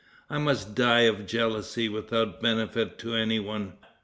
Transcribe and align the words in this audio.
I 0.31 0.39
might 0.39 0.73
die 0.73 1.01
of 1.01 1.27
jealousy 1.27 1.87
without 1.87 2.41
benefit 2.41 2.97
to 2.97 3.13
any 3.13 3.37
one. 3.39 3.73